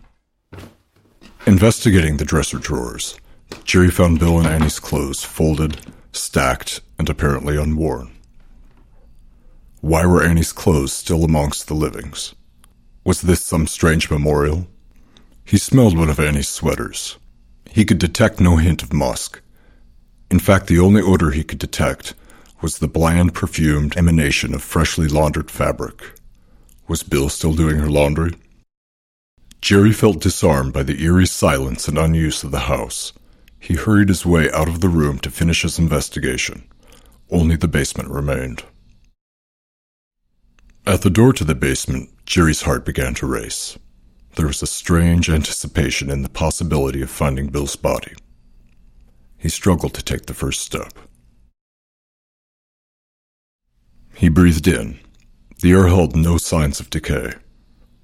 Investigating 1.48 2.17
the 2.17 2.24
dresser 2.24 2.60
drawers, 2.60 3.20
Jerry 3.64 3.92
found 3.92 4.20
Bill 4.20 4.40
and 4.40 4.48
Annie's 4.48 4.80
clothes 4.80 5.24
folded, 5.24 5.82
stacked, 6.12 6.82
and 6.98 7.10
apparently 7.10 7.58
unworn. 7.58 8.12
Why 9.82 10.06
were 10.06 10.24
Annie's 10.24 10.54
clothes 10.54 10.94
still 10.94 11.24
amongst 11.24 11.68
the 11.68 11.74
livings? 11.74 12.34
Was 13.04 13.22
this 13.22 13.44
some 13.44 13.68
strange 13.68 14.10
memorial? 14.10 14.68
He 15.46 15.58
smelled 15.58 15.98
one 15.98 16.10
of 16.10 16.20
Annie's 16.20 16.48
sweaters. 16.48 17.18
He 17.70 17.86
could 17.86 18.00
detect 18.00 18.42
no 18.42 18.58
hint 18.58 18.84
of 18.84 18.92
musk. 18.92 19.40
In 20.30 20.40
fact, 20.40 20.68
the 20.68 20.80
only 20.80 21.02
odor 21.02 21.32
he 21.32 21.44
could 21.44 21.60
detect 21.60 22.16
was 22.62 22.80
the 22.80 22.88
bland, 22.88 23.34
perfumed 23.34 23.96
emanation 23.96 24.54
of 24.54 24.64
freshly 24.64 25.08
laundered 25.08 25.52
fabric. 25.52 26.14
Was 26.88 27.04
Bill 27.04 27.30
still 27.30 27.54
doing 27.54 27.78
her 27.78 27.90
laundry? 27.90 28.34
Jerry 29.62 29.92
felt 29.92 30.22
disarmed 30.22 30.74
by 30.74 30.84
the 30.84 31.02
eerie 31.04 31.28
silence 31.28 31.88
and 31.88 31.98
unuse 31.98 32.44
of 32.44 32.52
the 32.52 32.62
house. 32.62 33.14
He 33.60 33.76
hurried 33.76 34.10
his 34.10 34.26
way 34.26 34.52
out 34.52 34.67
of 34.67 34.82
the 34.82 34.89
room 34.89 35.20
to 35.20 35.32
finish 35.32 35.63
his 35.63 35.80
investigation. 35.80 36.63
Only 37.30 37.56
the 37.56 37.67
basement 37.67 38.10
remained. 38.10 38.63
At 40.86 41.02
the 41.02 41.10
door 41.10 41.34
to 41.34 41.43
the 41.43 41.56
basement, 41.56 42.10
Jerry's 42.26 42.62
heart 42.62 42.86
began 42.86 43.13
to 43.15 43.28
race. 43.28 43.78
There 44.36 44.48
was 44.48 44.62
a 44.62 44.67
strange 44.67 45.30
anticipation 45.30 46.10
in 46.10 46.22
the 46.22 46.30
possibility 46.30 47.02
of 47.02 47.10
finding 47.10 47.48
Bill's 47.48 47.76
body. 47.76 48.13
He 49.38 49.50
struggled 49.50 49.93
to 49.96 50.04
take 50.04 50.28
the 50.28 50.34
first 50.34 50.62
step. 50.62 50.93
He 54.15 54.30
breathed 54.30 54.67
in. 54.67 55.00
The 55.60 55.72
air 55.72 55.88
held 55.88 56.15
no 56.15 56.38
signs 56.38 56.80
of 56.80 56.89
decay. 56.89 57.34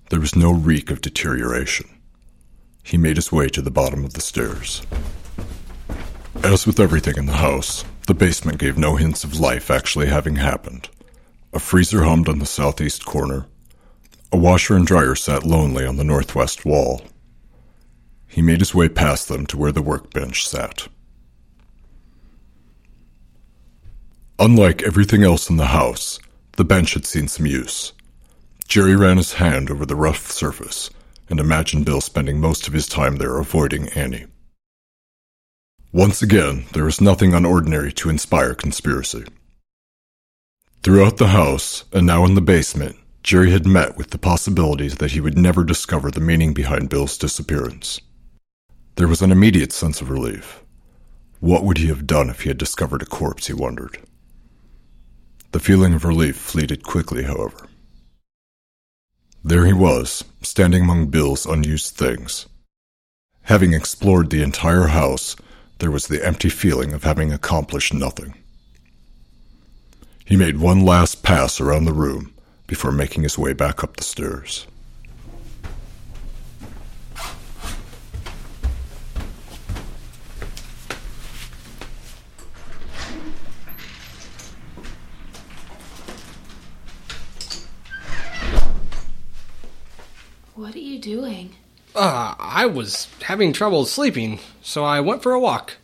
There 0.09 0.19
was 0.19 0.35
no 0.35 0.51
reek 0.51 0.91
of 0.91 1.01
deterioration. 1.01 1.89
He 2.83 2.97
made 2.97 3.15
his 3.15 3.31
way 3.31 3.47
to 3.49 3.61
the 3.61 3.71
bottom 3.71 4.03
of 4.03 4.13
the 4.13 4.21
stairs. 4.21 4.81
As 6.43 6.67
with 6.67 6.77
everything 6.77 7.15
in 7.15 7.25
the 7.25 7.37
house, 7.37 7.85
the 8.05 8.13
basement 8.13 8.57
gave 8.57 8.77
no 8.77 8.97
hints 8.97 9.23
of 9.23 9.39
life 9.39 9.71
actually 9.71 10.07
having 10.07 10.35
happened. 10.35 10.89
A 11.53 11.59
freezer 11.59 12.03
hummed 12.03 12.27
on 12.27 12.39
the 12.39 12.45
southeast 12.45 13.05
corner. 13.05 13.45
A 14.29 14.35
washer 14.35 14.75
and 14.75 14.85
dryer 14.85 15.15
sat 15.15 15.45
lonely 15.45 15.85
on 15.85 15.95
the 15.95 16.03
northwest 16.03 16.65
wall. 16.65 17.01
He 18.27 18.41
made 18.41 18.59
his 18.59 18.75
way 18.75 18.89
past 18.89 19.29
them 19.29 19.45
to 19.47 19.57
where 19.57 19.71
the 19.71 19.81
workbench 19.81 20.45
sat. 20.45 20.89
Unlike 24.37 24.83
everything 24.83 25.23
else 25.23 25.49
in 25.49 25.55
the 25.55 25.67
house, 25.67 26.19
the 26.57 26.65
bench 26.65 26.93
had 26.93 27.05
seen 27.05 27.29
some 27.29 27.45
use. 27.45 27.93
Jerry 28.67 28.97
ran 28.97 29.15
his 29.15 29.33
hand 29.33 29.71
over 29.71 29.85
the 29.85 29.95
rough 29.95 30.29
surface 30.29 30.89
and 31.29 31.39
imagined 31.39 31.85
Bill 31.85 32.01
spending 32.01 32.41
most 32.41 32.67
of 32.67 32.73
his 32.73 32.87
time 32.87 33.15
there 33.15 33.37
avoiding 33.37 33.87
Annie. 33.89 34.25
Once 35.93 36.23
again, 36.23 36.65
there 36.73 36.85
was 36.85 36.99
nothing 36.99 37.33
unordinary 37.33 37.93
to 37.93 38.09
inspire 38.09 38.55
conspiracy. 38.55 39.23
Throughout 40.81 41.17
the 41.17 41.27
house, 41.27 41.83
and 41.93 42.07
now 42.07 42.25
in 42.25 42.33
the 42.33 42.41
basement, 42.41 42.95
Jerry 43.21 43.51
had 43.51 43.67
met 43.67 43.95
with 43.95 44.09
the 44.09 44.17
possibilities 44.17 44.95
that 44.95 45.11
he 45.11 45.21
would 45.21 45.37
never 45.37 45.63
discover 45.63 46.09
the 46.09 46.19
meaning 46.19 46.51
behind 46.51 46.89
Bill's 46.89 47.15
disappearance. 47.15 48.01
There 48.95 49.07
was 49.07 49.21
an 49.21 49.31
immediate 49.31 49.71
sense 49.71 50.01
of 50.01 50.09
relief. 50.09 50.63
What 51.39 51.63
would 51.63 51.77
he 51.77 51.89
have 51.89 52.07
done 52.07 52.31
if 52.31 52.41
he 52.41 52.49
had 52.49 52.57
discovered 52.57 53.03
a 53.03 53.05
corpse, 53.05 53.45
he 53.45 53.53
wondered. 53.53 53.99
The 55.51 55.59
feeling 55.59 55.93
of 55.93 56.05
relief 56.05 56.37
fleeted 56.37 56.81
quickly, 56.81 57.21
however. 57.21 57.67
There 59.43 59.67
he 59.67 59.73
was, 59.73 60.23
standing 60.41 60.81
among 60.81 61.11
Bill's 61.11 61.45
unused 61.45 61.93
things. 61.93 62.47
Having 63.43 63.75
explored 63.75 64.31
the 64.31 64.41
entire 64.41 64.87
house, 64.87 65.35
there 65.79 65.91
was 65.91 66.07
the 66.07 66.25
empty 66.25 66.49
feeling 66.49 66.93
of 66.93 67.03
having 67.03 67.31
accomplished 67.31 67.93
nothing. 67.93 68.33
He 70.25 70.35
made 70.37 70.57
one 70.57 70.85
last 70.85 71.23
pass 71.23 71.59
around 71.59 71.85
the 71.85 71.93
room 71.93 72.33
before 72.67 72.91
making 72.91 73.23
his 73.23 73.37
way 73.37 73.53
back 73.53 73.83
up 73.83 73.97
the 73.97 74.03
stairs. 74.03 74.65
What 90.55 90.75
are 90.75 90.79
you 90.79 90.99
doing? 90.99 91.55
Uh, 91.95 92.33
I 92.39 92.65
was 92.65 93.07
having 93.23 93.53
trouble 93.53 93.85
sleeping, 93.85 94.39
so 94.61 94.83
I 94.83 94.99
went 94.99 95.21
for 95.21 95.31
a 95.31 95.39
walk. 95.39 95.77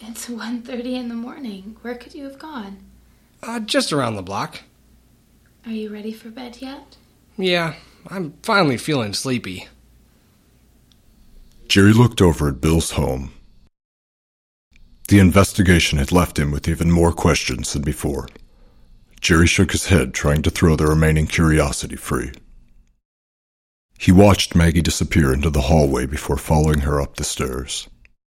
It's 0.00 0.28
1.30 0.28 0.84
in 0.94 1.08
the 1.08 1.14
morning. 1.14 1.76
Where 1.82 1.96
could 1.96 2.14
you 2.14 2.24
have 2.24 2.38
gone? 2.38 2.78
Uh, 3.42 3.60
just 3.60 3.92
around 3.92 4.14
the 4.14 4.22
block. 4.22 4.60
Are 5.64 5.72
you 5.72 5.92
ready 5.92 6.12
for 6.12 6.30
bed 6.30 6.58
yet? 6.60 6.96
Yeah, 7.36 7.74
I'm 8.08 8.34
finally 8.42 8.76
feeling 8.76 9.12
sleepy. 9.12 9.66
Jerry 11.66 11.92
looked 11.92 12.22
over 12.22 12.48
at 12.48 12.60
Bill's 12.60 12.92
home. 12.92 13.32
The 15.08 15.18
investigation 15.18 15.98
had 15.98 16.12
left 16.12 16.38
him 16.38 16.52
with 16.52 16.68
even 16.68 16.90
more 16.90 17.12
questions 17.12 17.72
than 17.72 17.82
before. 17.82 18.28
Jerry 19.20 19.46
shook 19.46 19.72
his 19.72 19.86
head, 19.86 20.14
trying 20.14 20.42
to 20.42 20.50
throw 20.50 20.76
the 20.76 20.86
remaining 20.86 21.26
curiosity 21.26 21.96
free. 21.96 22.32
He 23.98 24.12
watched 24.12 24.54
Maggie 24.54 24.82
disappear 24.82 25.32
into 25.32 25.50
the 25.50 25.62
hallway 25.62 26.06
before 26.06 26.36
following 26.36 26.80
her 26.80 27.00
up 27.00 27.16
the 27.16 27.24
stairs. 27.24 27.88